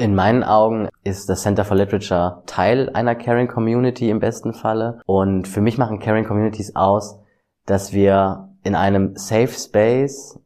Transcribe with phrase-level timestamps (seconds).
[0.00, 5.02] In meinen Augen ist das Center for Literature Teil einer Caring Community im besten Falle.
[5.04, 7.18] Und für mich machen Caring Communities aus,
[7.66, 10.40] dass wir in einem Safe Space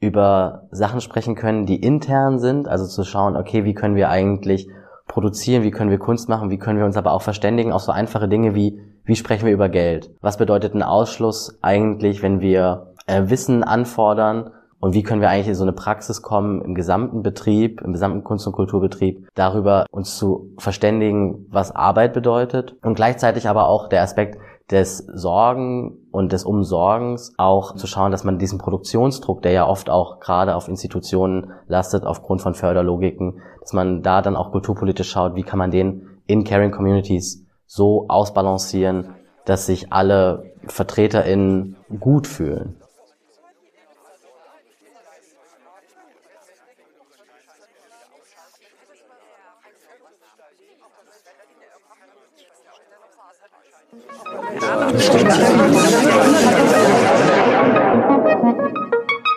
[0.00, 4.68] über Sachen sprechen können, die intern sind, also zu schauen, okay, wie können wir eigentlich
[5.06, 7.92] produzieren, wie können wir Kunst machen, wie können wir uns aber auch verständigen auf so
[7.92, 10.10] einfache Dinge wie, wie sprechen wir über Geld?
[10.22, 14.50] Was bedeutet ein Ausschluss eigentlich, wenn wir äh, Wissen anfordern
[14.80, 18.24] und wie können wir eigentlich in so eine Praxis kommen im gesamten Betrieb, im gesamten
[18.24, 24.02] Kunst- und Kulturbetrieb, darüber uns zu verständigen, was Arbeit bedeutet und gleichzeitig aber auch der
[24.02, 24.38] Aspekt,
[24.70, 29.88] des Sorgen und des Umsorgens auch zu schauen, dass man diesen Produktionsdruck, der ja oft
[29.88, 35.34] auch gerade auf Institutionen lastet aufgrund von Förderlogiken, dass man da dann auch kulturpolitisch schaut,
[35.34, 39.14] wie kann man den in Caring Communities so ausbalancieren,
[39.46, 42.76] dass sich alle VertreterInnen gut fühlen.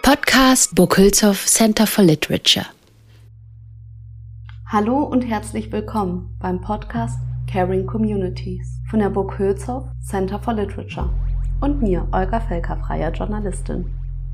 [0.04, 0.98] Podcast Burg
[1.46, 2.66] Center for Literature.
[4.66, 9.38] Hallo und herzlich willkommen beim Podcast Caring Communities von der Burg
[10.02, 11.10] Center for Literature
[11.62, 13.86] und mir, Olga Felker, freier Journalistin.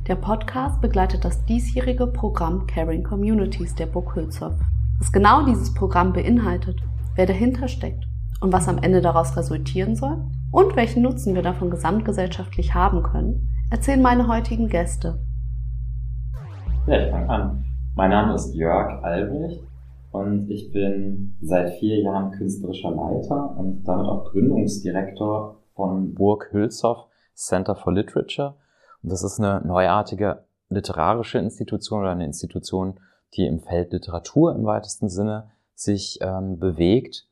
[0.08, 4.16] Der Podcast begleitet das diesjährige Programm Caring Communities der Burg
[5.00, 6.82] Was genau dieses Programm beinhaltet,
[7.16, 8.08] wer dahinter steckt
[8.42, 13.48] und was am Ende daraus resultieren soll und welchen Nutzen wir davon gesamtgesellschaftlich haben können,
[13.70, 15.20] erzählen meine heutigen Gäste.
[16.88, 17.66] Ja, ich fange an.
[17.96, 19.62] Mein Name ist Jörg Albrecht
[20.12, 27.06] und ich bin seit vier Jahren künstlerischer Leiter und damit auch Gründungsdirektor von Burg Hülshoff
[27.36, 28.56] Center for Literature.
[29.04, 33.00] Und das ist eine neuartige literarische Institution oder eine Institution,
[33.34, 37.28] die im Feld Literatur im weitesten Sinne sich ähm, bewegt.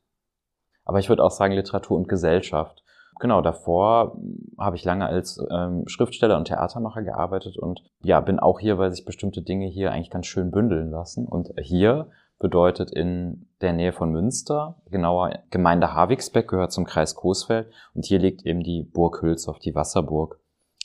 [0.84, 2.82] Aber ich würde auch sagen Literatur und Gesellschaft
[3.20, 4.16] genau, davor
[4.58, 8.92] habe ich lange als ähm, Schriftsteller und Theatermacher gearbeitet und ja, bin auch hier, weil
[8.92, 11.26] sich bestimmte Dinge hier eigentlich ganz schön bündeln lassen.
[11.26, 12.08] Und hier
[12.38, 18.18] bedeutet in der Nähe von Münster, genauer Gemeinde Havigsbeck gehört zum Kreis Coesfeld und hier
[18.18, 20.38] liegt eben die Burg Hülshoff, die Wasserburg.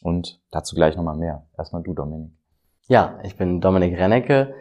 [0.04, 1.46] Und dazu gleich nochmal mehr.
[1.56, 2.32] Erstmal du, Dominik.
[2.88, 4.56] Ja, ich bin Dominik Rennecke.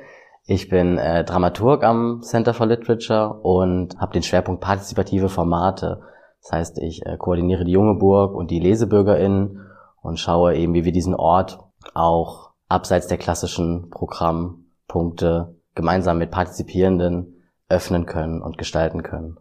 [0.53, 6.03] Ich bin äh, Dramaturg am Center for Literature und habe den Schwerpunkt partizipative Formate.
[6.43, 9.61] Das heißt, ich äh, koordiniere die junge Burg und die LesebürgerInnen
[10.03, 11.61] und schaue eben, wie wir diesen Ort
[11.95, 19.39] auch abseits der klassischen Programmpunkte gemeinsam mit Partizipierenden öffnen können und gestalten können.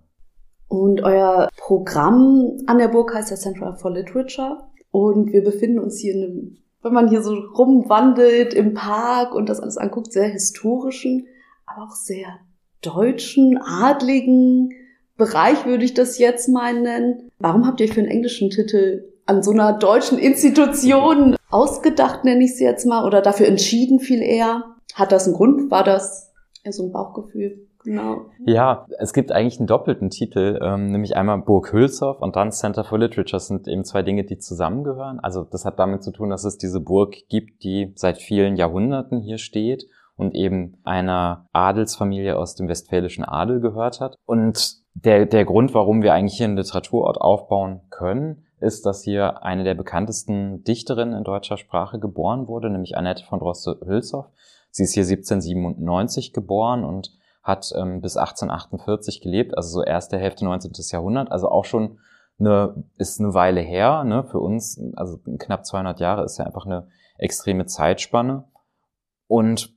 [0.68, 4.60] Und euer Programm an der Burg heißt ja Central for Literature.
[4.92, 9.50] Und wir befinden uns hier in einem, wenn man hier so rumwandelt im Park und
[9.50, 11.28] das alles anguckt, sehr historischen,
[11.66, 12.40] aber auch sehr
[12.82, 14.72] deutschen, adligen,
[15.20, 17.30] Bereich würde ich das jetzt mal nennen.
[17.40, 22.56] Warum habt ihr für einen englischen Titel an so einer deutschen Institution ausgedacht, nenne ich
[22.56, 24.64] sie jetzt mal, oder dafür entschieden viel eher?
[24.94, 25.70] Hat das einen Grund?
[25.70, 26.32] War das
[26.64, 27.68] eher so ein Bauchgefühl?
[27.84, 28.26] Genau.
[28.46, 32.84] Ja, es gibt eigentlich einen doppelten Titel, ähm, nämlich einmal Burg Hülshoff und dann Center
[32.84, 33.38] for Literature.
[33.38, 35.20] Das sind eben zwei Dinge, die zusammengehören.
[35.20, 39.22] Also das hat damit zu tun, dass es diese Burg gibt, die seit vielen Jahrhunderten
[39.22, 39.86] hier steht
[40.18, 44.18] und eben einer Adelsfamilie aus dem westfälischen Adel gehört hat.
[44.26, 49.44] Und der, der Grund, warum wir eigentlich hier einen Literaturort aufbauen können, ist, dass hier
[49.44, 54.26] eine der bekanntesten Dichterinnen in deutscher Sprache geboren wurde, nämlich Annette von Droste-Hülshoff.
[54.72, 60.46] Sie ist hier 1797 geboren und hat ähm, bis 1848 gelebt, also so erste Hälfte
[60.46, 60.72] 19.
[60.92, 62.00] Jahrhundert, also auch schon
[62.40, 66.66] eine, ist eine Weile her, ne, für uns, also knapp 200 Jahre ist ja einfach
[66.66, 68.46] eine extreme Zeitspanne.
[69.28, 69.74] Und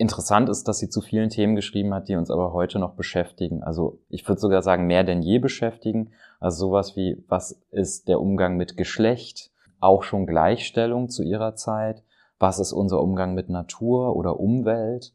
[0.00, 3.62] Interessant ist, dass sie zu vielen Themen geschrieben hat, die uns aber heute noch beschäftigen.
[3.62, 6.12] Also ich würde sogar sagen, mehr denn je beschäftigen.
[6.40, 9.50] Also sowas wie, was ist der Umgang mit Geschlecht?
[9.78, 12.02] Auch schon Gleichstellung zu ihrer Zeit.
[12.38, 15.12] Was ist unser Umgang mit Natur oder Umwelt?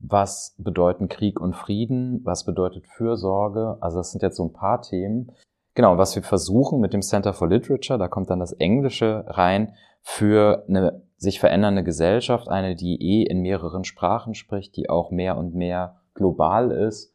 [0.00, 2.20] Was bedeuten Krieg und Frieden?
[2.24, 3.78] Was bedeutet Fürsorge?
[3.80, 5.32] Also das sind jetzt so ein paar Themen.
[5.74, 9.74] Genau, was wir versuchen mit dem Center for Literature, da kommt dann das Englische rein,
[10.02, 15.36] für eine sich verändernde Gesellschaft, eine, die eh in mehreren Sprachen spricht, die auch mehr
[15.36, 17.12] und mehr global ist,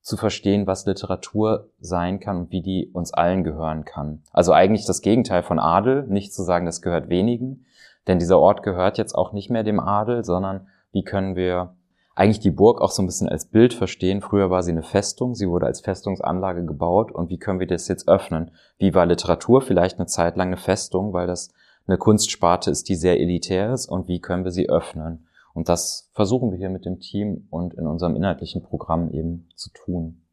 [0.00, 4.22] zu verstehen, was Literatur sein kann und wie die uns allen gehören kann.
[4.32, 7.66] Also eigentlich das Gegenteil von Adel, nicht zu sagen, das gehört wenigen,
[8.06, 11.74] denn dieser Ort gehört jetzt auch nicht mehr dem Adel, sondern wie können wir
[12.18, 14.20] eigentlich die Burg auch so ein bisschen als Bild verstehen.
[14.20, 17.86] Früher war sie eine Festung, sie wurde als Festungsanlage gebaut und wie können wir das
[17.86, 18.50] jetzt öffnen?
[18.76, 21.52] Wie war Literatur vielleicht eine Zeit lang eine Festung, weil das
[21.86, 25.28] eine Kunstsparte ist, die sehr elitär ist und wie können wir sie öffnen?
[25.54, 29.70] Und das versuchen wir hier mit dem Team und in unserem inhaltlichen Programm eben zu
[29.70, 30.24] tun.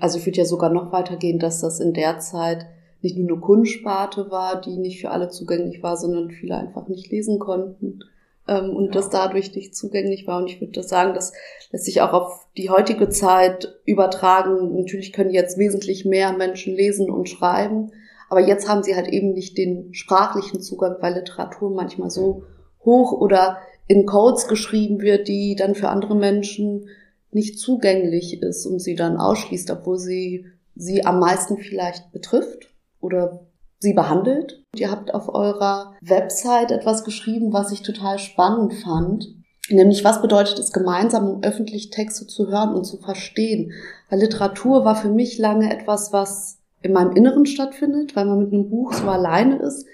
[0.00, 2.64] Also ich würde ja sogar noch weitergehen, dass das in der Zeit
[3.02, 7.10] nicht nur eine Kunstsparte war, die nicht für alle zugänglich war, sondern viele einfach nicht
[7.10, 8.00] lesen konnten
[8.48, 8.92] ähm, und ja.
[8.92, 10.38] das dadurch nicht zugänglich war.
[10.38, 11.32] Und ich würde sagen, das
[11.70, 14.74] lässt sich auch auf die heutige Zeit übertragen.
[14.74, 17.92] Natürlich können jetzt wesentlich mehr Menschen lesen und schreiben,
[18.30, 22.42] aber jetzt haben sie halt eben nicht den sprachlichen Zugang, weil Literatur manchmal so
[22.84, 26.88] hoch oder in Codes geschrieben wird, die dann für andere Menschen
[27.30, 33.46] nicht zugänglich ist und sie dann ausschließt, obwohl sie sie am meisten vielleicht betrifft oder
[33.78, 34.64] sie behandelt.
[34.74, 39.34] Ihr habt auf eurer Website etwas geschrieben, was ich total spannend fand.
[39.70, 43.72] Nämlich, was bedeutet es gemeinsam, um öffentlich Texte zu hören und zu verstehen?
[44.08, 48.52] Weil Literatur war für mich lange etwas, was in meinem Inneren stattfindet, weil man mit
[48.52, 49.86] einem Buch so alleine ist.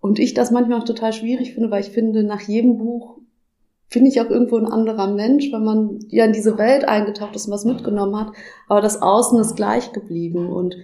[0.00, 3.18] Und ich das manchmal auch total schwierig finde, weil ich finde, nach jedem Buch
[3.88, 7.46] finde ich auch irgendwo ein anderer Mensch, weil man ja in diese Welt eingetaucht ist
[7.46, 8.32] und was mitgenommen hat.
[8.68, 10.52] Aber das Außen ist gleich geblieben.
[10.52, 10.76] Und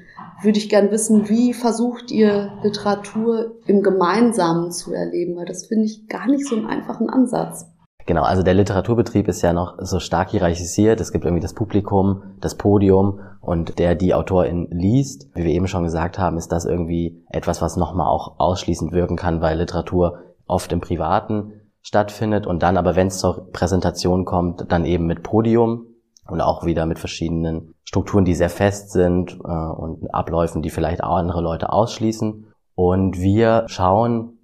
[0.43, 5.37] würde ich gern wissen, wie versucht ihr Literatur im Gemeinsamen zu erleben?
[5.37, 7.67] Weil das finde ich gar nicht so einen einfachen Ansatz.
[8.07, 11.01] Genau, also der Literaturbetrieb ist ja noch so stark hierarchisiert.
[11.01, 15.29] Es gibt irgendwie das Publikum, das Podium und der die Autorin liest.
[15.35, 19.17] Wie wir eben schon gesagt haben, ist das irgendwie etwas, was nochmal auch ausschließend wirken
[19.17, 21.53] kann, weil Literatur oft im Privaten
[21.85, 25.87] stattfindet und dann aber, wenn es zur Präsentation kommt, dann eben mit Podium
[26.27, 31.05] und auch wieder mit verschiedenen Strukturen, die sehr fest sind äh, und Abläufen, die vielleicht
[31.05, 32.47] auch andere Leute ausschließen.
[32.75, 34.39] Und wir schauen,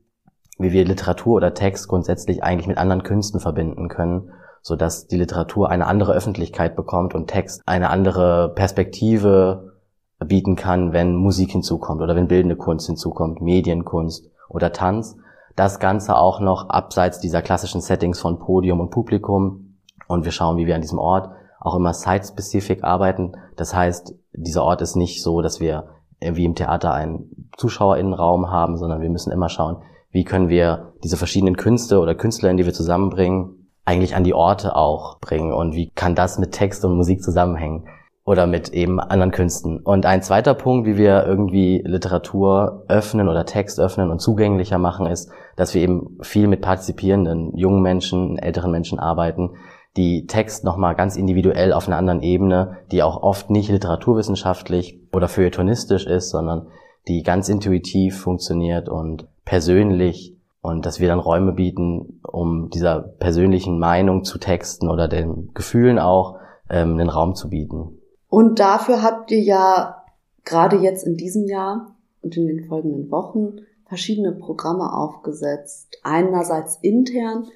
[0.58, 5.16] wie wir Literatur oder Text grundsätzlich eigentlich mit anderen Künsten verbinden können, so dass die
[5.16, 9.72] Literatur eine andere Öffentlichkeit bekommt und Text eine andere Perspektive
[10.18, 15.16] bieten kann, wenn Musik hinzukommt oder wenn bildende Kunst hinzukommt, Medienkunst oder Tanz
[15.56, 19.76] das Ganze auch noch abseits dieser klassischen Settings von Podium und Publikum.
[20.06, 21.30] Und wir schauen, wie wir an diesem Ort
[21.60, 23.32] auch immer site-specific arbeiten.
[23.56, 25.88] Das heißt, dieser Ort ist nicht so, dass wir
[26.20, 31.16] wie im Theater einen Zuschauerinnenraum haben, sondern wir müssen immer schauen, wie können wir diese
[31.16, 35.90] verschiedenen Künste oder Künstler, die wir zusammenbringen, eigentlich an die Orte auch bringen und wie
[35.90, 37.86] kann das mit Text und Musik zusammenhängen
[38.30, 39.80] oder mit eben anderen Künsten.
[39.80, 45.06] Und ein zweiter Punkt, wie wir irgendwie Literatur öffnen oder Text öffnen und zugänglicher machen,
[45.06, 49.56] ist, dass wir eben viel mit partizipierenden jungen Menschen, älteren Menschen arbeiten,
[49.96, 55.26] die Text nochmal ganz individuell auf einer anderen Ebene, die auch oft nicht literaturwissenschaftlich oder
[55.26, 56.68] feuilletonistisch ist, sondern
[57.08, 63.80] die ganz intuitiv funktioniert und persönlich und dass wir dann Räume bieten, um dieser persönlichen
[63.80, 66.36] Meinung zu Texten oder den Gefühlen auch
[66.68, 67.96] ähm, einen Raum zu bieten.
[68.30, 70.04] Und dafür habt ihr ja
[70.44, 73.56] gerade jetzt in diesem Jahr und in den folgenden Wochen
[73.86, 75.98] verschiedene Programme aufgesetzt.
[76.04, 77.48] Einerseits intern,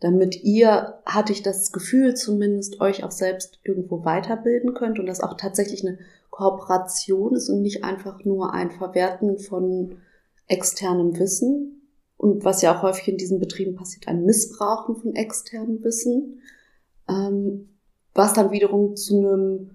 [0.00, 5.20] damit ihr, hatte ich das Gefühl zumindest, euch auch selbst irgendwo weiterbilden könnt und das
[5.20, 5.98] auch tatsächlich eine
[6.30, 9.96] Kooperation ist und nicht einfach nur ein Verwerten von
[10.48, 11.82] externem Wissen.
[12.16, 16.40] Und was ja auch häufig in diesen Betrieben passiert, ein Missbrauchen von externem Wissen,
[17.06, 17.68] ähm,
[18.14, 19.70] was dann wiederum zu einem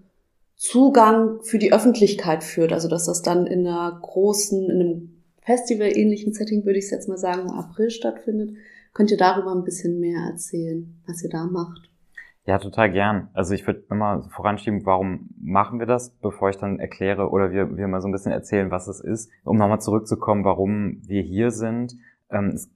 [0.57, 2.73] Zugang für die Öffentlichkeit führt.
[2.73, 7.07] Also dass das dann in einer großen, in einem Festival-ähnlichen Setting, würde ich es jetzt
[7.07, 8.57] mal sagen, im April stattfindet.
[8.93, 11.89] Könnt ihr darüber ein bisschen mehr erzählen, was ihr da macht?
[12.45, 13.29] Ja, total gern.
[13.33, 17.77] Also ich würde immer voranschieben, warum machen wir das, bevor ich dann erkläre oder wir,
[17.77, 21.51] wir mal so ein bisschen erzählen, was es ist, um nochmal zurückzukommen, warum wir hier
[21.51, 21.97] sind.
[22.31, 22.71] Ähm, es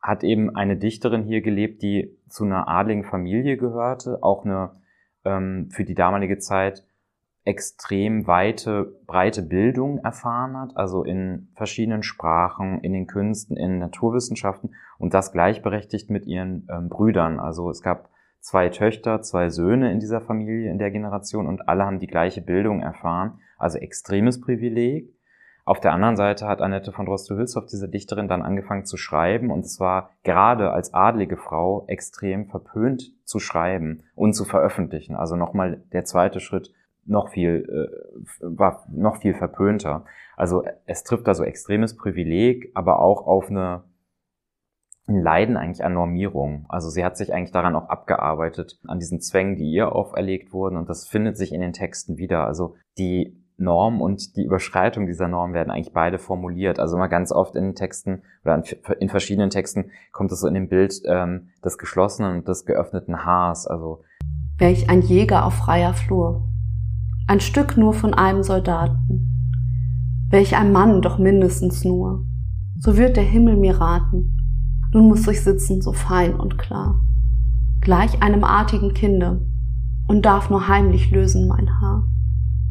[0.00, 4.72] hat eben eine Dichterin hier gelebt, die zu einer adligen Familie gehörte, auch eine
[5.24, 6.84] ähm, für die damalige Zeit
[7.44, 14.74] extrem weite, breite Bildung erfahren hat, also in verschiedenen Sprachen, in den Künsten, in Naturwissenschaften
[14.98, 17.38] und das gleichberechtigt mit ihren ähm, Brüdern.
[17.38, 18.08] Also es gab
[18.40, 22.40] zwei Töchter, zwei Söhne in dieser Familie, in der Generation und alle haben die gleiche
[22.40, 25.10] Bildung erfahren, also extremes Privileg.
[25.66, 29.64] Auf der anderen Seite hat Annette von Droste-Hülshoff, diese Dichterin, dann angefangen zu schreiben und
[29.64, 35.14] zwar gerade als adlige Frau extrem verpönt zu schreiben und zu veröffentlichen.
[35.14, 36.70] Also nochmal der zweite Schritt
[37.06, 40.04] noch viel, äh, war noch viel verpönter.
[40.36, 43.84] Also es trifft da so extremes Privileg, aber auch auf eine
[45.06, 46.66] ein Leiden eigentlich an Normierung.
[46.68, 50.76] Also sie hat sich eigentlich daran auch abgearbeitet, an diesen Zwängen, die ihr auferlegt wurden
[50.76, 52.46] und das findet sich in den Texten wieder.
[52.46, 56.80] Also die Norm und die Überschreitung dieser Norm werden eigentlich beide formuliert.
[56.80, 58.62] Also immer ganz oft in den Texten oder
[58.98, 63.24] in verschiedenen Texten kommt es so in dem Bild ähm, des geschlossenen und des geöffneten
[63.24, 63.66] Haars.
[63.66, 64.02] Also
[64.58, 66.48] Welch ein Jäger auf freier Flur
[67.26, 69.30] ein Stück nur von einem Soldaten.
[70.30, 72.24] Welch ein Mann doch mindestens nur.
[72.78, 74.36] So wird der Himmel mir raten.
[74.92, 77.00] Nun muss ich sitzen so fein und klar.
[77.80, 79.40] gleich einem artigen Kinde,
[80.08, 82.04] und darf nur heimlich lösen mein Haar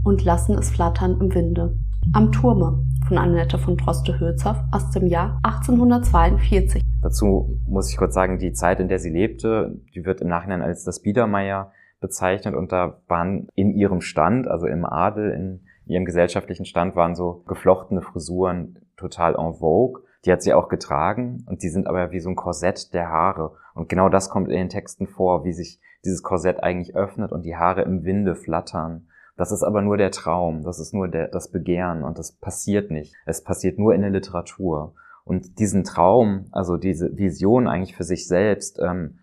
[0.03, 1.77] und lassen es flattern im Winde.
[2.11, 6.81] Am Turme von Annette von Droste-Hülshoff aus dem Jahr 1842.
[7.01, 10.61] Dazu muss ich kurz sagen, die Zeit, in der sie lebte, die wird im Nachhinein
[10.61, 11.71] als das Biedermeier
[12.03, 17.15] bezeichnet und da waren in ihrem Stand, also im Adel, in ihrem gesellschaftlichen Stand, waren
[17.15, 20.03] so geflochtene Frisuren total en vogue.
[20.25, 23.53] Die hat sie auch getragen und die sind aber wie so ein Korsett der Haare.
[23.73, 27.43] Und genau das kommt in den Texten vor, wie sich dieses Korsett eigentlich öffnet und
[27.43, 29.07] die Haare im Winde flattern.
[29.37, 32.91] Das ist aber nur der Traum, das ist nur der, das Begehren und das passiert
[32.91, 33.15] nicht.
[33.25, 34.93] Es passiert nur in der Literatur.
[35.23, 39.19] Und diesen Traum, also diese Vision eigentlich für sich selbst, ähm,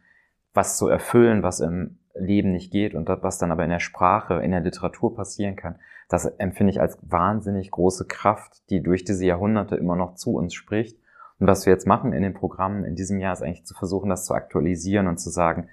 [0.54, 4.42] was zu erfüllen, was im Leben nicht geht und was dann aber in der Sprache,
[4.42, 5.76] in der Literatur passieren kann,
[6.08, 10.54] das empfinde ich als wahnsinnig große Kraft, die durch diese Jahrhunderte immer noch zu uns
[10.54, 10.98] spricht.
[11.38, 14.10] Und was wir jetzt machen in den Programmen in diesem Jahr ist eigentlich zu versuchen,
[14.10, 15.68] das zu aktualisieren und zu sagen,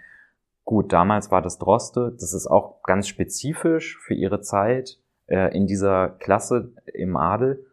[0.63, 5.65] gut, damals war das Droste, das ist auch ganz spezifisch für ihre Zeit äh, in
[5.65, 7.65] dieser Klasse im Adel.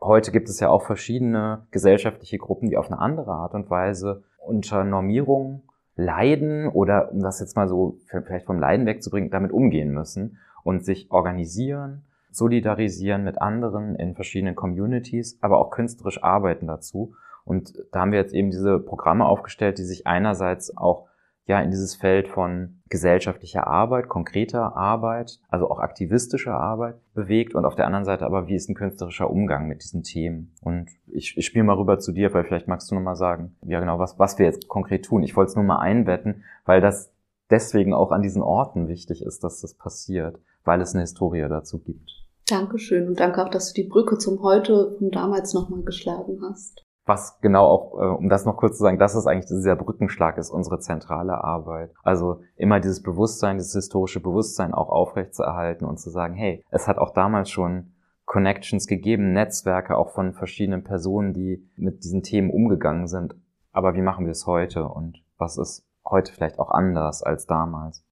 [0.00, 4.22] Heute gibt es ja auch verschiedene gesellschaftliche Gruppen, die auf eine andere Art und Weise
[4.38, 5.62] unter Normierung
[6.00, 10.84] leiden oder, um das jetzt mal so vielleicht vom Leiden wegzubringen, damit umgehen müssen und
[10.84, 17.14] sich organisieren, solidarisieren mit anderen in verschiedenen Communities, aber auch künstlerisch arbeiten dazu.
[17.44, 21.08] Und da haben wir jetzt eben diese Programme aufgestellt, die sich einerseits auch
[21.50, 27.64] ja in dieses Feld von gesellschaftlicher Arbeit, konkreter Arbeit, also auch aktivistischer Arbeit bewegt und
[27.64, 30.54] auf der anderen Seite aber, wie ist ein künstlerischer Umgang mit diesen Themen?
[30.62, 33.80] Und ich, ich spiele mal rüber zu dir, weil vielleicht magst du nochmal sagen, ja
[33.80, 35.22] genau, was, was wir jetzt konkret tun.
[35.22, 37.12] Ich wollte es nur mal einbetten, weil das
[37.50, 41.80] deswegen auch an diesen Orten wichtig ist, dass das passiert, weil es eine Historie dazu
[41.80, 42.10] gibt.
[42.48, 46.84] Dankeschön und danke auch, dass du die Brücke zum Heute und damals nochmal geschlagen hast
[47.10, 50.38] was genau auch, äh, um das noch kurz zu sagen, das ist eigentlich dieser Brückenschlag,
[50.38, 51.92] ist unsere zentrale Arbeit.
[52.04, 56.98] Also immer dieses Bewusstsein, dieses historische Bewusstsein auch aufrechtzuerhalten und zu sagen, hey, es hat
[56.98, 57.92] auch damals schon
[58.26, 63.34] Connections gegeben, Netzwerke auch von verschiedenen Personen, die mit diesen Themen umgegangen sind.
[63.72, 68.04] Aber wie machen wir es heute und was ist heute vielleicht auch anders als damals?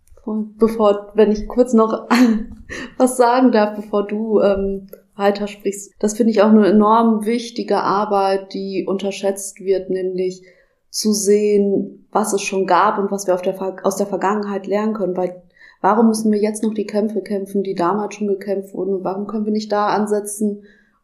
[0.58, 2.08] Bevor, wenn ich kurz noch
[2.98, 4.88] was sagen darf, bevor du ähm,
[5.18, 5.92] weitersprichst.
[5.98, 10.42] Das finde ich auch eine enorm wichtige Arbeit, die unterschätzt wird, nämlich
[10.90, 15.16] zu sehen, was es schon gab und was wir der, aus der Vergangenheit lernen können.
[15.16, 15.42] Weil
[15.80, 18.94] warum müssen wir jetzt noch die Kämpfe kämpfen, die damals schon gekämpft wurden?
[18.94, 20.62] Und warum können wir nicht da ansetzen,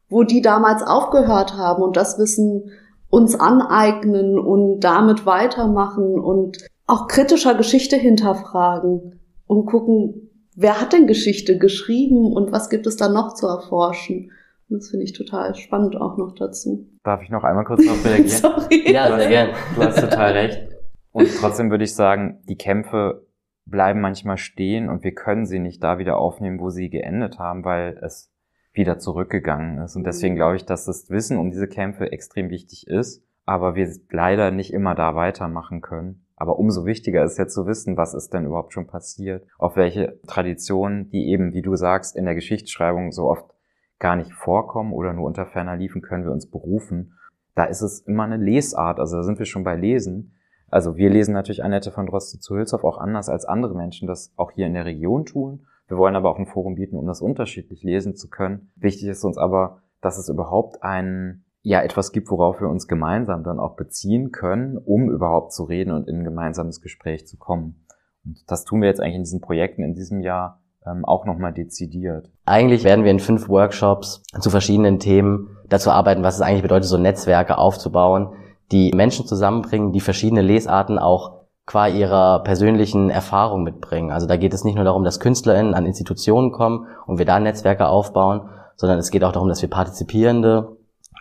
[0.08, 2.70] wo die damals aufgehört haben und das Wissen
[3.10, 11.06] uns aneignen und damit weitermachen und auch kritischer Geschichte hinterfragen und gucken, wer hat denn
[11.06, 14.30] Geschichte geschrieben und was gibt es da noch zu erforschen?
[14.68, 16.88] Und das finde ich total spannend auch noch dazu.
[17.02, 18.28] Darf ich noch einmal kurz darauf reagieren?
[18.28, 18.92] Sorry.
[18.92, 19.52] Ja, sehr gerne.
[19.74, 20.68] Du hast total recht.
[21.12, 23.26] Und trotzdem würde ich sagen, die Kämpfe
[23.66, 27.64] bleiben manchmal stehen und wir können sie nicht da wieder aufnehmen, wo sie geendet haben,
[27.64, 28.32] weil es
[28.72, 29.96] wieder zurückgegangen ist.
[29.96, 33.88] Und deswegen glaube ich, dass das Wissen um diese Kämpfe extrem wichtig ist, aber wir
[34.10, 36.26] leider nicht immer da weitermachen können.
[36.36, 40.18] Aber umso wichtiger ist jetzt zu wissen, was ist denn überhaupt schon passiert, auf welche
[40.26, 43.54] Traditionen, die eben, wie du sagst, in der Geschichtsschreibung so oft
[43.98, 47.14] gar nicht vorkommen oder nur unter ferner liefen, können wir uns berufen.
[47.54, 50.34] Da ist es immer eine Lesart, also da sind wir schon bei Lesen.
[50.68, 54.32] Also wir lesen natürlich Annette von Droste zu Hülshoff auch anders als andere Menschen das
[54.36, 55.66] auch hier in der Region tun.
[55.86, 58.72] Wir wollen aber auch ein Forum bieten, um das unterschiedlich lesen zu können.
[58.74, 63.42] Wichtig ist uns aber, dass es überhaupt einen ja etwas gibt, worauf wir uns gemeinsam
[63.42, 67.86] dann auch beziehen können, um überhaupt zu reden und in ein gemeinsames Gespräch zu kommen.
[68.24, 71.54] Und das tun wir jetzt eigentlich in diesen Projekten in diesem Jahr ähm, auch nochmal
[71.54, 72.30] dezidiert.
[72.44, 76.88] Eigentlich werden wir in fünf Workshops zu verschiedenen Themen dazu arbeiten, was es eigentlich bedeutet,
[76.88, 78.34] so Netzwerke aufzubauen,
[78.70, 84.10] die Menschen zusammenbringen, die verschiedene Lesarten auch qua ihrer persönlichen Erfahrung mitbringen.
[84.10, 87.40] Also da geht es nicht nur darum, dass KünstlerInnen an Institutionen kommen und wir da
[87.40, 90.73] Netzwerke aufbauen, sondern es geht auch darum, dass wir Partizipierende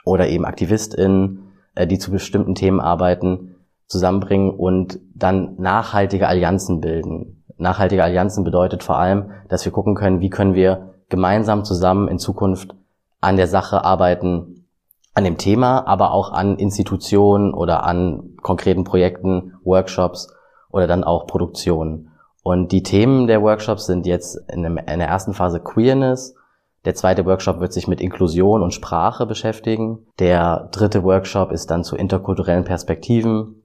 [0.06, 3.56] oder eben AktivistInnen, äh, die zu bestimmten Themen arbeiten,
[3.88, 7.44] zusammenbringen und dann nachhaltige Allianzen bilden.
[7.58, 12.18] Nachhaltige Allianzen bedeutet vor allem, dass wir gucken können, wie können wir gemeinsam zusammen in
[12.18, 12.76] Zukunft
[13.22, 14.66] an der Sache arbeiten,
[15.14, 20.34] an dem Thema, aber auch an Institutionen oder an konkreten Projekten, Workshops
[20.72, 22.10] oder dann auch Produktionen.
[22.42, 26.36] Und die Themen der Workshops sind jetzt in der ersten Phase Queerness,
[26.86, 30.06] der zweite Workshop wird sich mit Inklusion und Sprache beschäftigen.
[30.20, 33.64] Der dritte Workshop ist dann zu interkulturellen Perspektiven.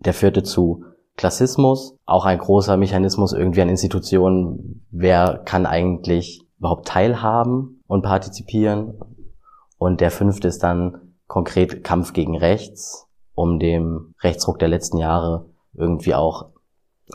[0.00, 0.84] Der vierte zu
[1.16, 1.96] Klassismus.
[2.04, 4.86] Auch ein großer Mechanismus irgendwie an Institutionen.
[4.90, 9.00] Wer kann eigentlich überhaupt teilhaben und partizipieren?
[9.78, 15.50] Und der fünfte ist dann konkret Kampf gegen Rechts, um dem Rechtsruck der letzten Jahre
[15.74, 16.50] irgendwie auch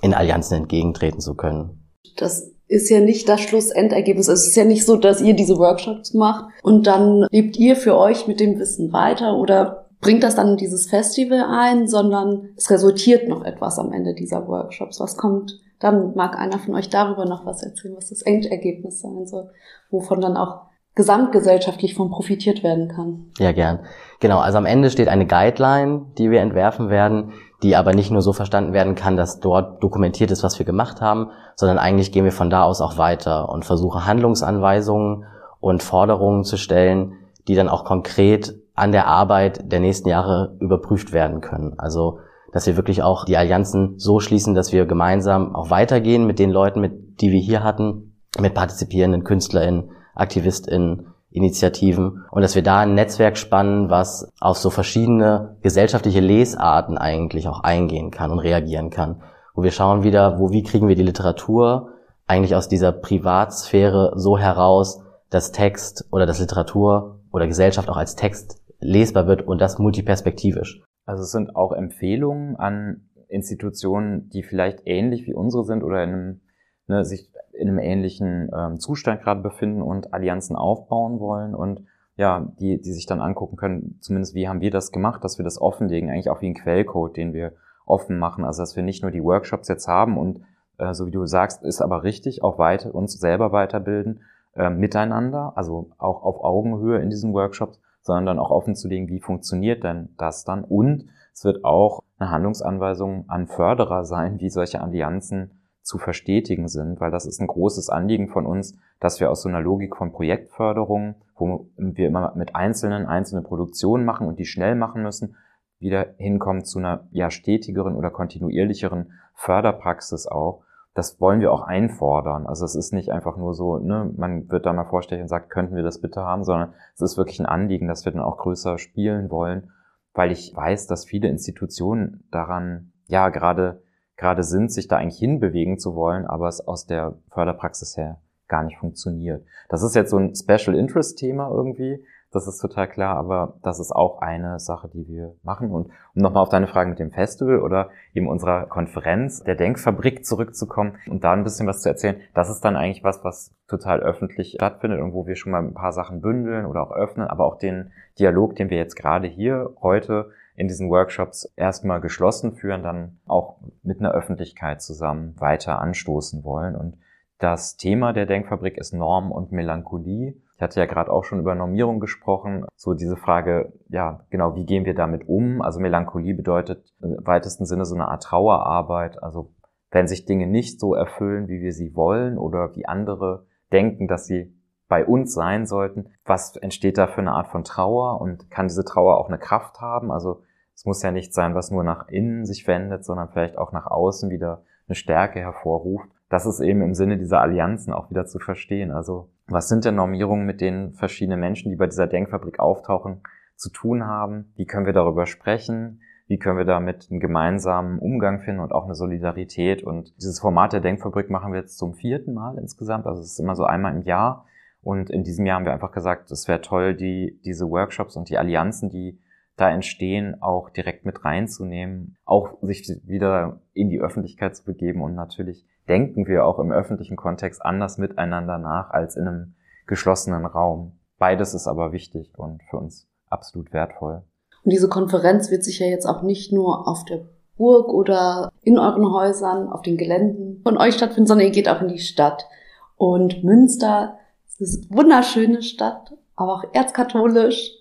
[0.01, 1.89] in Allianzen entgegentreten zu können.
[2.17, 4.27] Das ist ja nicht das Schlussendergebnis.
[4.27, 7.97] Es ist ja nicht so, dass ihr diese Workshops macht und dann lebt ihr für
[7.97, 12.69] euch mit dem Wissen weiter oder bringt das dann in dieses Festival ein, sondern es
[12.69, 14.99] resultiert noch etwas am Ende dieser Workshops.
[14.99, 16.13] Was kommt dann?
[16.15, 19.49] Mag einer von euch darüber noch was erzählen, was das Endergebnis sein soll,
[19.89, 20.63] wovon dann auch
[20.95, 23.31] gesamtgesellschaftlich von profitiert werden kann?
[23.39, 23.79] Ja, gern.
[24.19, 28.21] Genau, also am Ende steht eine Guideline, die wir entwerfen werden, die aber nicht nur
[28.21, 32.25] so verstanden werden kann, dass dort dokumentiert ist, was wir gemacht haben, sondern eigentlich gehen
[32.25, 35.25] wir von da aus auch weiter und versuchen Handlungsanweisungen
[35.59, 37.13] und Forderungen zu stellen,
[37.47, 41.79] die dann auch konkret an der Arbeit der nächsten Jahre überprüft werden können.
[41.79, 42.19] Also,
[42.51, 46.49] dass wir wirklich auch die Allianzen so schließen, dass wir gemeinsam auch weitergehen mit den
[46.49, 52.79] Leuten, mit, die wir hier hatten, mit partizipierenden KünstlerInnen, AktivistInnen, Initiativen und dass wir da
[52.79, 58.91] ein Netzwerk spannen, was auf so verschiedene gesellschaftliche Lesarten eigentlich auch eingehen kann und reagieren
[58.91, 59.21] kann.
[59.55, 61.89] Wo wir schauen wieder, wo, wie kriegen wir die Literatur
[62.27, 68.15] eigentlich aus dieser Privatsphäre so heraus, dass Text oder dass Literatur oder Gesellschaft auch als
[68.15, 70.83] Text lesbar wird und das multiperspektivisch.
[71.05, 76.09] Also es sind auch Empfehlungen an Institutionen, die vielleicht ähnlich wie unsere sind oder in
[76.09, 76.41] einem,
[76.87, 82.47] ne, sich in einem ähnlichen ähm, Zustand gerade befinden und Allianzen aufbauen wollen und ja,
[82.59, 85.59] die, die sich dann angucken können, zumindest wie haben wir das gemacht, dass wir das
[85.59, 87.53] offenlegen, eigentlich auch wie ein Quellcode, den wir
[87.85, 90.41] offen machen, also dass wir nicht nur die Workshops jetzt haben und
[90.77, 94.21] äh, so wie du sagst, ist aber richtig, auch weiter uns selber weiterbilden,
[94.55, 99.07] äh, miteinander, also auch auf Augenhöhe in diesen Workshops, sondern dann auch offen zu legen,
[99.07, 100.63] wie funktioniert denn das dann?
[100.63, 106.99] Und es wird auch eine Handlungsanweisung an Förderer sein, wie solche Allianzen zu verstetigen sind,
[107.01, 110.13] weil das ist ein großes Anliegen von uns, dass wir aus so einer Logik von
[110.13, 115.35] Projektförderung, wo wir immer mit einzelnen, einzelne Produktionen machen und die schnell machen müssen,
[115.79, 120.63] wieder hinkommen zu einer ja stetigeren oder kontinuierlicheren Förderpraxis auch.
[120.95, 122.47] Das wollen wir auch einfordern.
[122.47, 125.49] Also es ist nicht einfach nur so, ne, man wird da mal vorstellig und sagt,
[125.49, 128.37] könnten wir das bitte haben, sondern es ist wirklich ein Anliegen, dass wir dann auch
[128.37, 129.71] größer spielen wollen,
[130.13, 133.82] weil ich weiß, dass viele Institutionen daran ja gerade
[134.17, 138.63] gerade sind, sich da eigentlich hinbewegen zu wollen, aber es aus der Förderpraxis her gar
[138.63, 139.43] nicht funktioniert.
[139.69, 142.03] Das ist jetzt so ein Special Interest Thema irgendwie.
[142.33, 145.69] Das ist total klar, aber das ist auch eine Sache, die wir machen.
[145.69, 150.25] Und um nochmal auf deine Frage mit dem Festival oder eben unserer Konferenz der Denkfabrik
[150.25, 153.99] zurückzukommen und da ein bisschen was zu erzählen, das ist dann eigentlich was, was total
[153.99, 157.45] öffentlich stattfindet und wo wir schon mal ein paar Sachen bündeln oder auch öffnen, aber
[157.45, 162.83] auch den Dialog, den wir jetzt gerade hier heute in diesen Workshops erstmal geschlossen führen,
[162.83, 166.75] dann auch mit einer Öffentlichkeit zusammen weiter anstoßen wollen.
[166.75, 166.97] Und
[167.39, 170.35] das Thema der Denkfabrik ist Norm und Melancholie.
[170.55, 172.65] Ich hatte ja gerade auch schon über Normierung gesprochen.
[172.75, 175.61] So diese Frage, ja, genau, wie gehen wir damit um?
[175.61, 179.21] Also Melancholie bedeutet im weitesten Sinne so eine Art Trauerarbeit.
[179.21, 179.51] Also
[179.91, 184.25] wenn sich Dinge nicht so erfüllen, wie wir sie wollen oder wie andere denken, dass
[184.25, 184.53] sie
[184.93, 186.11] bei uns sein sollten.
[186.23, 189.81] Was entsteht da für eine Art von Trauer und kann diese Trauer auch eine Kraft
[189.81, 190.11] haben?
[190.11, 190.43] Also
[190.75, 193.87] es muss ja nicht sein, was nur nach innen sich wendet, sondern vielleicht auch nach
[193.87, 196.07] außen wieder eine Stärke hervorruft.
[196.29, 198.91] Das ist eben im Sinne dieser Allianzen auch wieder zu verstehen.
[198.91, 203.23] Also was sind denn Normierungen, mit denen verschiedene Menschen, die bei dieser Denkfabrik auftauchen,
[203.55, 204.53] zu tun haben?
[204.57, 206.01] Wie können wir darüber sprechen?
[206.27, 209.81] Wie können wir damit einen gemeinsamen Umgang finden und auch eine Solidarität?
[209.81, 213.07] Und dieses Format der Denkfabrik machen wir jetzt zum vierten Mal insgesamt.
[213.07, 214.45] Also es ist immer so einmal im Jahr
[214.83, 218.29] und in diesem Jahr haben wir einfach gesagt, es wäre toll, die, diese Workshops und
[218.29, 219.19] die Allianzen, die
[219.55, 225.15] da entstehen, auch direkt mit reinzunehmen, auch sich wieder in die Öffentlichkeit zu begeben und
[225.15, 229.53] natürlich denken wir auch im öffentlichen Kontext anders miteinander nach als in einem
[229.85, 230.93] geschlossenen Raum.
[231.17, 234.23] Beides ist aber wichtig und für uns absolut wertvoll.
[234.63, 237.21] Und diese Konferenz wird sich ja jetzt auch nicht nur auf der
[237.57, 241.81] Burg oder in euren Häusern, auf den Geländen von euch stattfinden, sondern ihr geht auch
[241.81, 242.47] in die Stadt.
[242.95, 244.17] Und Münster
[244.59, 247.71] es ist eine wunderschöne Stadt, aber auch erzkatholisch,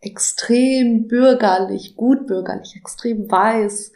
[0.00, 3.92] extrem bürgerlich, gut bürgerlich, extrem weiß.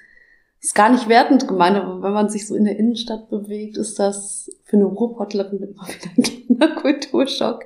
[0.63, 3.99] Ist gar nicht wertend gemeint, aber wenn man sich so in der Innenstadt bewegt, ist
[3.99, 7.65] das für eine Ruhrpottlerin immer wieder ein kleiner Kulturschock.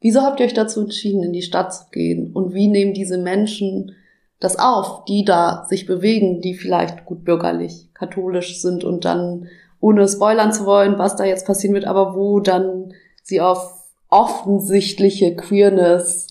[0.00, 2.32] Wieso habt ihr euch dazu entschieden, in die Stadt zu gehen?
[2.32, 3.92] Und wie nehmen diese Menschen
[4.40, 9.48] das auf, die da sich bewegen, die vielleicht gut bürgerlich, katholisch sind und dann,
[9.80, 13.75] ohne spoilern zu wollen, was da jetzt passieren wird, aber wo dann sie auf
[14.08, 16.28] offensichtliche Queerness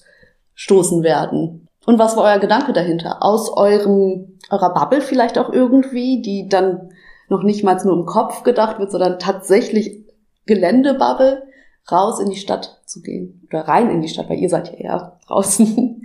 [0.53, 1.67] stoßen werden.
[1.85, 3.17] Und was war euer Gedanke dahinter?
[3.21, 6.89] Aus eurem, eurer Bubble vielleicht auch irgendwie, die dann
[7.29, 10.05] noch nicht mal nur im Kopf gedacht wird, sondern tatsächlich
[10.45, 11.43] Geländebubble,
[11.91, 13.47] raus in die Stadt zu gehen.
[13.47, 16.01] Oder rein in die Stadt, weil ihr seid ja eher draußen.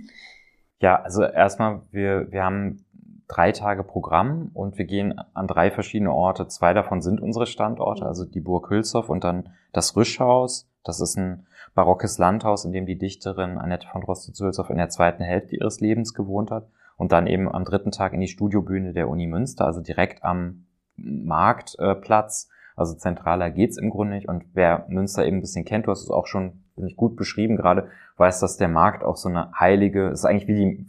[0.80, 2.85] Ja, also erstmal, wir, wir haben
[3.28, 6.48] drei Tage Programm und wir gehen an drei verschiedene Orte.
[6.48, 10.68] Zwei davon sind unsere Standorte, also die Burg Hülshoff und dann das Rüschhaus.
[10.85, 15.22] Das ist ein barockes Landhaus, in dem die Dichterin Annette von Rostitz-Hülshoff in der zweiten
[15.22, 16.68] Hälfte ihres Lebens gewohnt hat.
[16.96, 20.66] Und dann eben am dritten Tag in die Studiobühne der Uni Münster, also direkt am
[20.96, 22.50] Marktplatz.
[22.76, 24.28] Also zentraler geht's im Grunde nicht.
[24.28, 27.16] Und wer Münster eben ein bisschen kennt, du hast es auch schon finde ich gut
[27.16, 30.87] beschrieben gerade, weiß, dass der Markt auch so eine heilige, ist eigentlich wie die,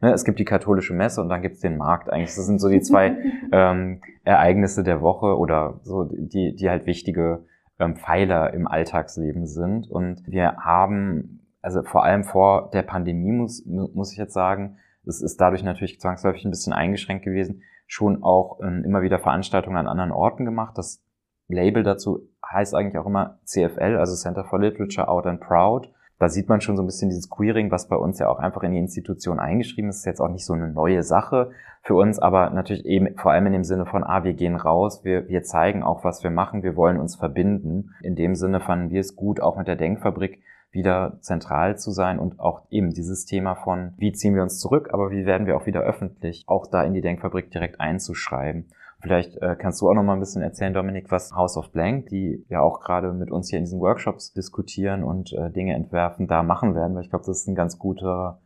[0.00, 2.34] ne, es gibt die katholische Messe und dann gibt's den Markt eigentlich.
[2.34, 3.16] Das sind so die zwei
[3.52, 7.44] ähm, Ereignisse der Woche oder so, die, die halt wichtige
[7.92, 9.90] Pfeiler im Alltagsleben sind.
[9.90, 15.20] Und wir haben, also vor allem vor der Pandemie muss, muss ich jetzt sagen, es
[15.22, 19.86] ist dadurch natürlich zwangsläufig ein bisschen eingeschränkt gewesen, schon auch ähm, immer wieder Veranstaltungen an
[19.86, 20.78] anderen Orten gemacht.
[20.78, 21.04] Das
[21.48, 25.92] Label dazu heißt eigentlich auch immer CFL, also Center for Literature Out and Proud.
[26.24, 28.62] Da sieht man schon so ein bisschen dieses Queering, was bei uns ja auch einfach
[28.62, 29.98] in die Institution eingeschrieben ist.
[29.98, 31.50] Ist jetzt auch nicht so eine neue Sache
[31.82, 35.04] für uns, aber natürlich eben vor allem in dem Sinne von, ah, wir gehen raus,
[35.04, 37.90] wir, wir zeigen auch, was wir machen, wir wollen uns verbinden.
[38.00, 42.18] In dem Sinne fanden wir es gut, auch mit der Denkfabrik wieder zentral zu sein
[42.18, 45.58] und auch eben dieses Thema von, wie ziehen wir uns zurück, aber wie werden wir
[45.58, 48.64] auch wieder öffentlich, auch da in die Denkfabrik direkt einzuschreiben.
[49.04, 52.06] Vielleicht äh, kannst du auch noch mal ein bisschen erzählen, Dominik, was House of Blank,
[52.06, 56.26] die ja auch gerade mit uns hier in diesen Workshops diskutieren und äh, Dinge entwerfen,
[56.26, 58.40] da machen werden, weil ich glaube, das ist ein ganz guter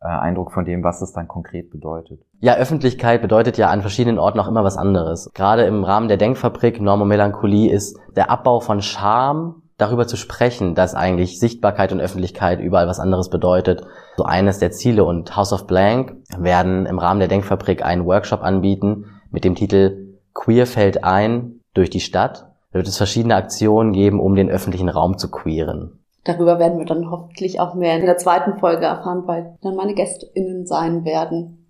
[0.00, 2.20] äh, Eindruck von dem, was es dann konkret bedeutet.
[2.38, 5.32] Ja, Öffentlichkeit bedeutet ja an verschiedenen Orten auch immer was anderes.
[5.34, 10.76] Gerade im Rahmen der Denkfabrik Normo Melancholie ist der Abbau von Scham darüber zu sprechen,
[10.76, 13.84] dass eigentlich Sichtbarkeit und Öffentlichkeit überall was anderes bedeutet.
[14.16, 18.42] So eines der Ziele und House of Blank werden im Rahmen der Denkfabrik einen Workshop
[18.42, 20.03] anbieten mit dem Titel
[20.34, 22.50] Queer fällt ein durch die Stadt.
[22.72, 26.00] Da wird es verschiedene Aktionen geben, um den öffentlichen Raum zu queeren.
[26.24, 29.94] Darüber werden wir dann hoffentlich auch mehr in der zweiten Folge erfahren, weil dann meine
[29.94, 31.66] GästInnen sein werden.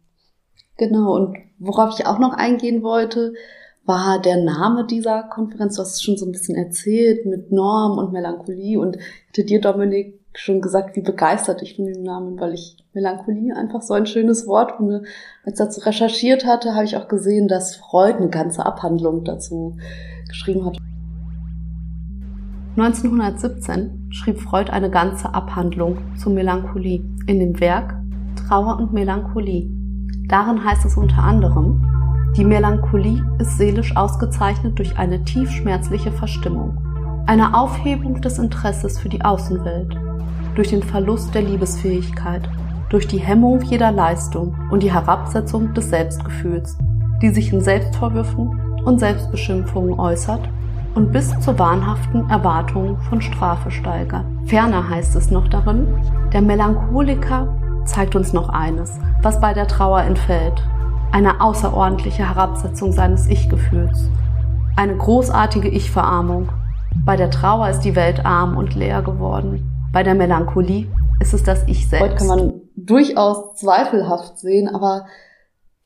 [0.76, 3.34] Genau, und worauf ich auch noch eingehen wollte,
[3.84, 5.76] war der Name dieser Konferenz.
[5.76, 8.96] Du hast es schon so ein bisschen erzählt mit Norm und Melancholie und
[9.28, 13.82] hatte dir, Dominik, schon gesagt, wie begeistert ich von dem Namen, weil ich Melancholie einfach
[13.82, 15.02] so ein schönes Wort finde.
[15.44, 19.76] Als ich dazu recherchiert hatte, habe ich auch gesehen, dass Freud eine ganze Abhandlung dazu
[20.28, 20.78] geschrieben hat.
[22.76, 27.94] 1917 schrieb Freud eine ganze Abhandlung zur Melancholie in dem Werk
[28.48, 29.70] Trauer und Melancholie.
[30.28, 31.86] Darin heißt es unter anderem,
[32.36, 36.76] die Melancholie ist seelisch ausgezeichnet durch eine tiefschmerzliche Verstimmung,
[37.26, 39.96] eine Aufhebung des Interesses für die Außenwelt,
[40.54, 42.48] durch den Verlust der Liebesfähigkeit,
[42.88, 46.78] durch die Hemmung jeder Leistung und die Herabsetzung des Selbstgefühls,
[47.22, 50.48] die sich in Selbstvorwürfen und Selbstbeschimpfungen äußert
[50.94, 54.24] und bis zur wahnhaften Erwartung von Strafe steigert.
[54.46, 55.86] Ferner heißt es noch darin,
[56.32, 57.48] der Melancholiker
[57.84, 60.62] zeigt uns noch eines, was bei der Trauer entfällt.
[61.12, 64.08] Eine außerordentliche Herabsetzung seines Ich-Gefühls.
[64.76, 66.48] Eine großartige Ich-Verarmung.
[67.04, 69.73] Bei der Trauer ist die Welt arm und leer geworden.
[69.94, 70.88] Bei der Melancholie
[71.20, 72.02] ist es das Ich selbst.
[72.02, 75.06] Heute kann man durchaus zweifelhaft sehen, aber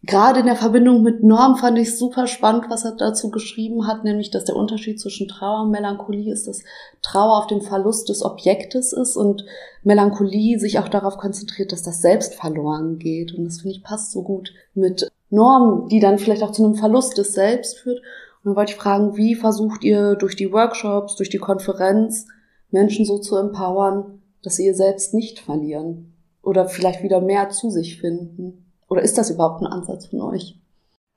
[0.02, 4.04] gerade in der Verbindung mit Norm fand ich super spannend, was er dazu geschrieben hat,
[4.04, 6.64] nämlich, dass der Unterschied zwischen Trauer und Melancholie ist, dass
[7.02, 9.44] Trauer auf dem Verlust des Objektes ist und
[9.82, 13.34] Melancholie sich auch darauf konzentriert, dass das Selbst verloren geht.
[13.34, 16.76] Und das finde ich passt so gut mit Norm, die dann vielleicht auch zu einem
[16.76, 17.98] Verlust des Selbst führt.
[17.98, 22.24] Und dann wollte ich fragen, wie versucht ihr durch die Workshops, durch die Konferenz
[22.70, 27.70] Menschen so zu empowern, dass sie ihr selbst nicht verlieren oder vielleicht wieder mehr zu
[27.70, 28.72] sich finden?
[28.88, 30.58] Oder ist das überhaupt ein Ansatz von euch?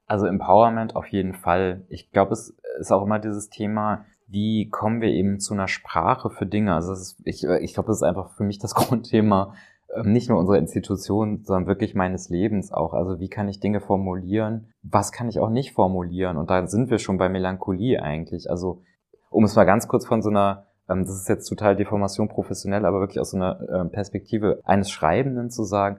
[0.05, 1.85] Also Empowerment auf jeden Fall.
[1.87, 6.29] Ich glaube, es ist auch immer dieses Thema, wie kommen wir eben zu einer Sprache
[6.29, 6.73] für Dinge?
[6.73, 9.53] Also ist, ich, ich glaube, das ist einfach für mich das Grundthema,
[9.95, 12.93] ähm, nicht nur unserer Institution, sondern wirklich meines Lebens auch.
[12.93, 14.73] Also wie kann ich Dinge formulieren?
[14.83, 16.37] Was kann ich auch nicht formulieren?
[16.37, 18.49] Und da sind wir schon bei Melancholie eigentlich.
[18.49, 18.81] Also
[19.29, 20.65] um es mal ganz kurz von so einer
[20.99, 25.49] das ist jetzt total Deformation professionell, aber wirklich aus so einer ähm, Perspektive eines Schreibenden
[25.49, 25.97] zu sagen,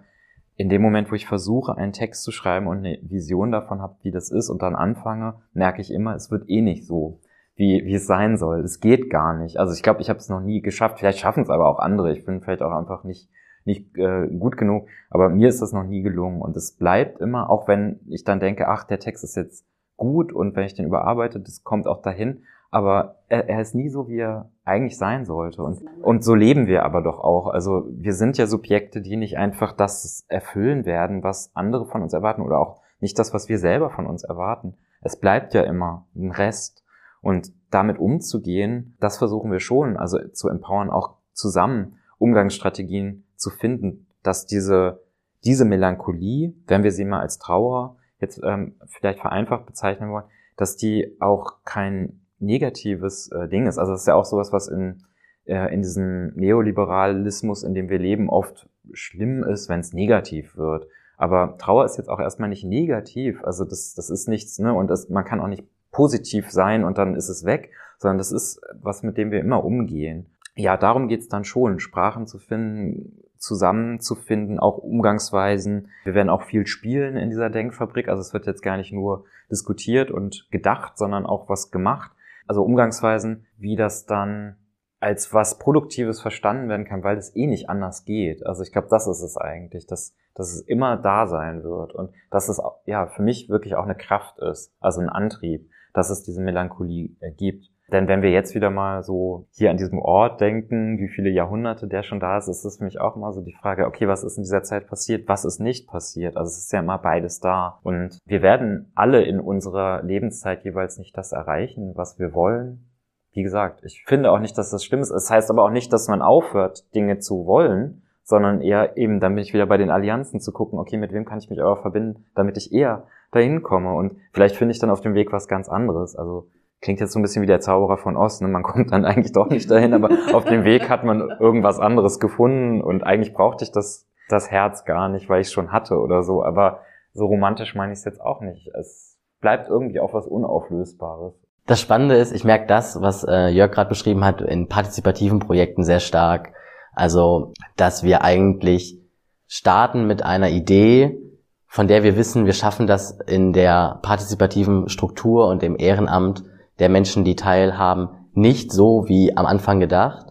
[0.57, 3.97] in dem Moment, wo ich versuche, einen Text zu schreiben und eine Vision davon habe,
[4.03, 7.21] wie das ist und dann anfange, merke ich immer, es wird eh nicht so,
[7.57, 8.61] wie, wie es sein soll.
[8.61, 9.59] Es geht gar nicht.
[9.59, 10.99] Also ich glaube, ich habe es noch nie geschafft.
[10.99, 12.13] Vielleicht schaffen es aber auch andere.
[12.13, 13.29] Ich bin vielleicht auch einfach nicht
[13.65, 17.51] nicht äh, gut genug, aber mir ist das noch nie gelungen und es bleibt immer,
[17.51, 20.87] auch wenn ich dann denke, ach, der Text ist jetzt gut und wenn ich den
[20.87, 25.25] überarbeite, das kommt auch dahin, aber er, er ist nie so, wie er eigentlich sein
[25.25, 25.63] sollte.
[25.63, 27.49] Und, und so leben wir aber doch auch.
[27.49, 32.13] Also wir sind ja Subjekte, die nicht einfach das erfüllen werden, was andere von uns
[32.13, 34.75] erwarten oder auch nicht das, was wir selber von uns erwarten.
[35.01, 36.85] Es bleibt ja immer ein Rest.
[37.21, 44.07] Und damit umzugehen, das versuchen wir schon, also zu empowern, auch zusammen Umgangsstrategien zu finden,
[44.23, 45.03] dass diese,
[45.45, 50.25] diese Melancholie, wenn wir sie mal als Trauer jetzt ähm, vielleicht vereinfacht bezeichnen wollen,
[50.57, 53.79] dass die auch kein negatives äh, Ding ist.
[53.79, 55.05] Also das ist ja auch sowas, was in,
[55.45, 60.87] äh, in diesem Neoliberalismus, in dem wir leben, oft schlimm ist, wenn es negativ wird.
[61.17, 63.43] Aber Trauer ist jetzt auch erstmal nicht negativ.
[63.45, 64.75] Also das, das ist nichts, ne?
[64.75, 68.33] Und das, man kann auch nicht positiv sein und dann ist es weg, sondern das
[68.33, 70.27] ist was, mit dem wir immer umgehen.
[70.57, 75.89] Ja, darum geht's dann schon, Sprachen zu finden, zusammenzufinden, auch Umgangsweisen.
[76.05, 78.09] Wir werden auch viel spielen in dieser Denkfabrik.
[78.09, 82.11] Also es wird jetzt gar nicht nur diskutiert und gedacht, sondern auch was gemacht.
[82.53, 84.57] Also Umgangsweisen, wie das dann
[85.01, 88.45] als was Produktives verstanden werden kann, weil es eh nicht anders geht.
[88.45, 92.13] Also ich glaube, das ist es eigentlich, dass, dass es immer da sein wird und
[92.31, 96.25] dass es ja für mich wirklich auch eine Kraft ist, also ein Antrieb, dass es
[96.25, 97.72] diese Melancholie äh, gibt.
[97.91, 101.89] Denn wenn wir jetzt wieder mal so hier an diesem Ort denken, wie viele Jahrhunderte
[101.89, 104.25] der schon da ist, ist es für mich auch immer so die Frage, okay, was
[104.25, 106.37] ist in dieser Zeit passiert, was ist nicht passiert?
[106.37, 107.81] Also es ist ja immer beides da.
[107.83, 112.89] Und wir werden alle in unserer Lebenszeit jeweils nicht das erreichen, was wir wollen.
[113.33, 115.11] Wie gesagt, ich finde auch nicht, dass das schlimm ist.
[115.11, 119.21] Es das heißt aber auch nicht, dass man aufhört, Dinge zu wollen, sondern eher eben,
[119.21, 121.61] dann bin ich wieder bei den Allianzen zu gucken, okay, mit wem kann ich mich
[121.61, 123.95] aber verbinden, damit ich eher dahin komme.
[123.95, 126.15] Und vielleicht finde ich dann auf dem Weg was ganz anderes.
[126.15, 126.47] Also
[126.83, 128.49] klingt jetzt so ein bisschen wie der Zauberer von Oz, ne?
[128.49, 132.21] man kommt dann eigentlich doch nicht dahin, aber auf dem Weg hat man irgendwas anderes
[132.21, 135.99] gefunden und eigentlich brauchte ich das, das Herz gar nicht, weil ich es schon hatte
[135.99, 136.81] oder so, aber
[137.15, 138.69] so romantisch meine ich es jetzt auch nicht.
[138.79, 141.35] Es bleibt irgendwie auch was Unauflösbares.
[141.67, 145.85] Das Spannende ist, ich merke das, was äh, Jörg gerade beschrieben hat, in partizipativen Projekten
[145.85, 146.53] sehr stark.
[146.95, 148.99] Also, dass wir eigentlich
[149.47, 151.19] starten mit einer Idee,
[151.67, 156.43] von der wir wissen, wir schaffen das in der partizipativen Struktur und im Ehrenamt
[156.83, 160.27] der Menschen, die teilhaben, nicht so wie am Anfang gedacht.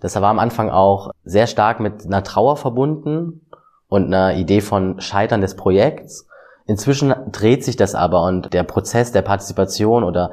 [0.00, 3.44] Das war am Anfang auch sehr stark mit einer Trauer verbunden
[3.88, 6.28] und einer Idee von Scheitern des Projekts.
[6.64, 10.30] Inzwischen dreht sich das aber und der Prozess der Partizipation oder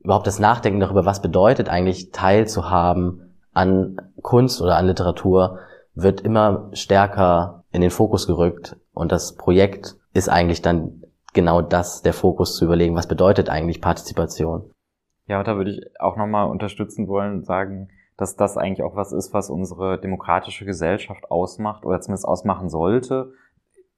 [0.00, 5.60] überhaupt das Nachdenken darüber, was bedeutet eigentlich teilzuhaben an Kunst oder an Literatur,
[5.94, 12.02] wird immer stärker in den Fokus gerückt und das Projekt ist eigentlich dann genau das,
[12.02, 14.72] der Fokus zu überlegen, was bedeutet eigentlich Partizipation.
[15.26, 19.12] Ja, und da würde ich auch nochmal unterstützen wollen, sagen, dass das eigentlich auch was
[19.12, 23.32] ist, was unsere demokratische Gesellschaft ausmacht oder zumindest ausmachen sollte.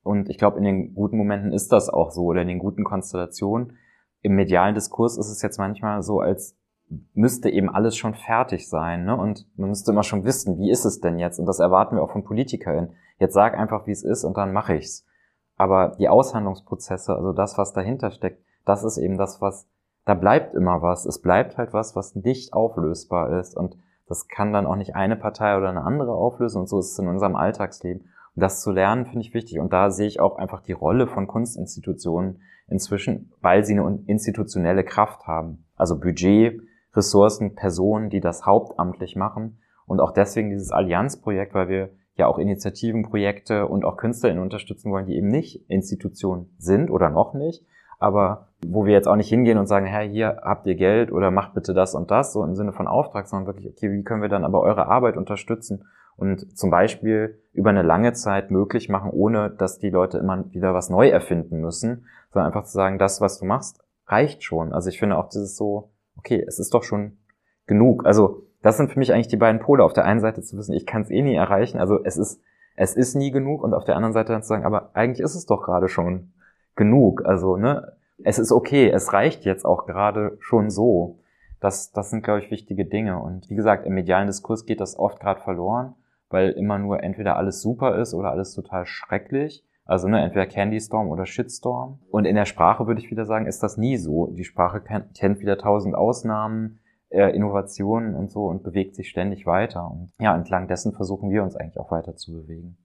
[0.02, 2.84] Und ich glaube, in den guten Momenten ist das auch so oder in den guten
[2.84, 3.76] Konstellationen.
[4.20, 6.56] Im medialen Diskurs ist es jetzt manchmal so, als
[7.14, 9.04] müsste eben alles schon fertig sein.
[9.04, 9.16] Ne?
[9.16, 11.38] Und man müsste immer schon wissen, wie ist es denn jetzt?
[11.38, 12.94] Und das erwarten wir auch von PolitikerInnen.
[13.18, 15.06] Jetzt sag einfach, wie es ist und dann mache ich's.
[15.56, 19.68] Aber die Aushandlungsprozesse, also das, was dahinter steckt, das ist eben das, was
[20.04, 21.06] da bleibt immer was.
[21.06, 23.56] Es bleibt halt was, was nicht auflösbar ist.
[23.56, 26.60] Und das kann dann auch nicht eine Partei oder eine andere auflösen.
[26.60, 28.02] Und so ist es in unserem Alltagsleben.
[28.02, 29.60] Und das zu lernen, finde ich wichtig.
[29.60, 34.84] Und da sehe ich auch einfach die Rolle von Kunstinstitutionen inzwischen, weil sie eine institutionelle
[34.84, 35.64] Kraft haben.
[35.76, 36.60] Also Budget,
[36.94, 39.58] Ressourcen, Personen, die das hauptamtlich machen.
[39.86, 44.90] Und auch deswegen dieses Allianzprojekt, weil wir ja auch Initiativen, Projekte und auch KünstlerInnen unterstützen
[44.92, 47.66] wollen, die eben nicht Institutionen sind oder noch nicht,
[47.98, 51.30] aber wo wir jetzt auch nicht hingehen und sagen, hey, hier habt ihr Geld oder
[51.30, 54.22] macht bitte das und das, so im Sinne von Auftrag, sondern wirklich, okay, wie können
[54.22, 55.84] wir dann aber eure Arbeit unterstützen
[56.16, 60.74] und zum Beispiel über eine lange Zeit möglich machen, ohne dass die Leute immer wieder
[60.74, 64.72] was neu erfinden müssen, sondern einfach zu sagen, das, was du machst, reicht schon.
[64.72, 67.18] Also ich finde auch dieses so, okay, es ist doch schon
[67.66, 68.06] genug.
[68.06, 69.82] Also das sind für mich eigentlich die beiden Pole.
[69.82, 72.40] Auf der einen Seite zu wissen, ich kann es eh nie erreichen, also es ist,
[72.76, 75.34] es ist nie genug und auf der anderen Seite dann zu sagen, aber eigentlich ist
[75.34, 76.32] es doch gerade schon
[76.76, 77.24] genug.
[77.24, 81.18] Also, ne, es ist okay, es reicht jetzt auch gerade schon so.
[81.60, 83.18] Das, das sind, glaube ich, wichtige Dinge.
[83.18, 85.94] Und wie gesagt, im medialen Diskurs geht das oft gerade verloren,
[86.28, 89.64] weil immer nur entweder alles super ist oder alles total schrecklich.
[89.86, 92.00] Also ne, entweder Candy Storm oder Shitstorm.
[92.10, 94.28] Und in der Sprache würde ich wieder sagen, ist das nie so.
[94.28, 99.90] Die Sprache kennt wieder tausend Ausnahmen, äh, Innovationen und so und bewegt sich ständig weiter.
[99.90, 102.76] Und ja, entlang dessen versuchen wir uns eigentlich auch weiter zu bewegen.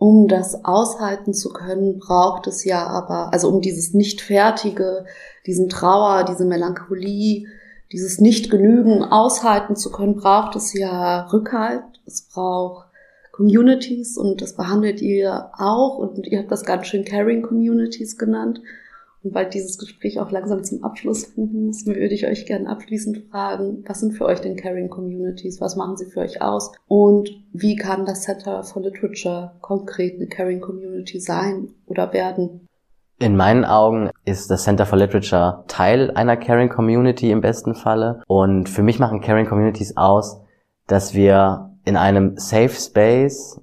[0.00, 5.04] Um das aushalten zu können, braucht es ja aber, also um dieses Nicht-Fertige,
[5.44, 7.46] diesen Trauer, diese Melancholie,
[7.92, 12.86] dieses Nicht-Genügen aushalten zu können, braucht es ja Rückhalt, es braucht
[13.30, 18.62] Communities und das behandelt ihr auch und ihr habt das ganz schön Caring Communities genannt.
[19.22, 23.28] Und weil dieses Gespräch auch langsam zum Abschluss finden muss, würde ich euch gerne abschließend
[23.30, 25.60] fragen, was sind für euch denn Caring Communities?
[25.60, 26.72] Was machen sie für euch aus?
[26.86, 32.66] Und wie kann das Center for Literature konkret eine Caring Community sein oder werden?
[33.18, 38.22] In meinen Augen ist das Center for Literature Teil einer Caring Community im besten Falle.
[38.26, 40.40] Und für mich machen Caring Communities aus,
[40.86, 43.60] dass wir in einem Safe Space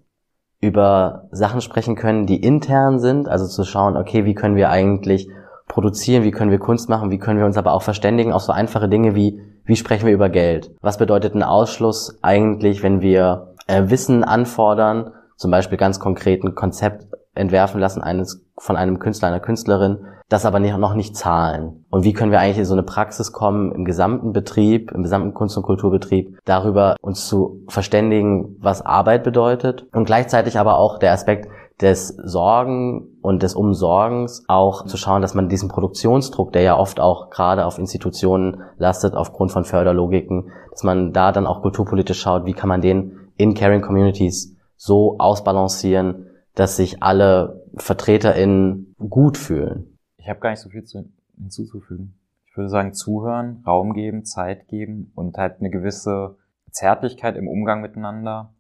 [0.62, 5.28] über Sachen sprechen können, die intern sind, also zu schauen, okay, wie können wir eigentlich
[5.68, 8.52] produzieren, wie können wir Kunst machen, wie können wir uns aber auch verständigen auf so
[8.52, 10.72] einfache Dinge wie, wie sprechen wir über Geld?
[10.82, 16.56] Was bedeutet ein Ausschluss eigentlich, wenn wir äh, Wissen anfordern, zum Beispiel ganz konkret ein
[16.56, 20.00] Konzept entwerfen lassen eines von einem Künstler, einer Künstlerin,
[20.30, 21.86] das aber nicht, noch nicht zahlen.
[21.90, 25.34] Und wie können wir eigentlich in so eine Praxis kommen, im gesamten Betrieb, im gesamten
[25.34, 31.14] Kunst- und Kulturbetrieb, darüber uns zu verständigen, was Arbeit bedeutet und gleichzeitig aber auch der
[31.14, 31.48] Aspekt
[31.82, 37.00] des Sorgen und des Umsorgens auch zu schauen, dass man diesen Produktionsdruck, der ja oft
[37.00, 42.46] auch gerade auf Institutionen lastet aufgrund von Förderlogiken, dass man da dann auch kulturpolitisch schaut,
[42.46, 49.98] wie kann man den in Caring Communities so ausbalancieren, dass sich alle VertreterInnen gut fühlen.
[50.18, 51.06] Ich habe gar nicht so viel zu,
[51.38, 52.20] hinzuzufügen.
[52.50, 56.38] Ich würde sagen, zuhören, Raum geben, Zeit geben und halt eine gewisse
[56.72, 58.54] Zärtlichkeit im Umgang miteinander.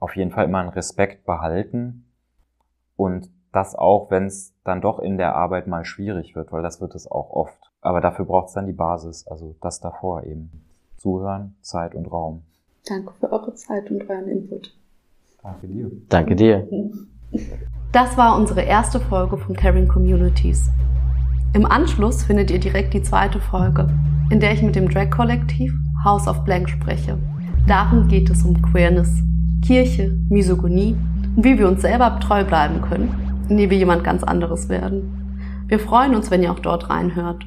[0.00, 2.09] Auf jeden Fall immer einen Respekt behalten.
[3.00, 6.82] Und das auch, wenn es dann doch in der Arbeit mal schwierig wird, weil das
[6.82, 7.72] wird es auch oft.
[7.80, 10.50] Aber dafür braucht es dann die Basis, also das davor eben.
[10.98, 12.42] Zuhören, Zeit und Raum.
[12.86, 14.76] Danke für eure Zeit und euren Input.
[15.42, 15.90] Danke dir.
[16.10, 16.68] Danke dir.
[17.92, 20.70] Das war unsere erste Folge von Caring Communities.
[21.54, 23.88] Im Anschluss findet ihr direkt die zweite Folge,
[24.30, 25.72] in der ich mit dem Drag-Kollektiv
[26.04, 27.18] House of Blank spreche.
[27.66, 29.10] Darin geht es um Queerness,
[29.64, 30.96] Kirche, Misogynie
[31.36, 35.64] und wie wir uns selber treu bleiben können, indem wir jemand ganz anderes werden.
[35.66, 37.44] Wir freuen uns, wenn ihr auch dort reinhört.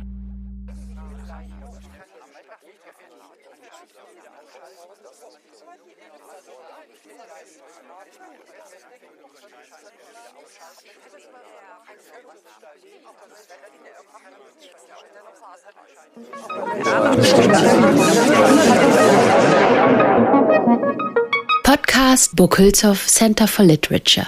[21.93, 24.25] Podcast Burkhülshoff Center for Literature.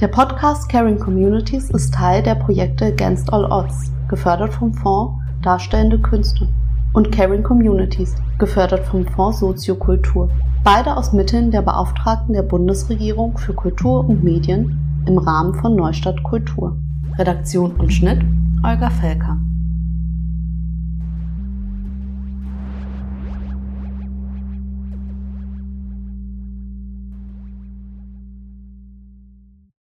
[0.00, 6.00] Der Podcast Caring Communities ist Teil der Projekte Against All Odds, gefördert vom Fonds Darstellende
[6.00, 6.48] Künste,
[6.92, 10.28] und Caring Communities, gefördert vom Fonds Soziokultur.
[10.64, 16.20] Beide aus Mitteln der Beauftragten der Bundesregierung für Kultur und Medien im Rahmen von Neustadt
[16.24, 16.76] Kultur.
[17.16, 18.24] Redaktion und Schnitt
[18.64, 19.38] Olga Felker.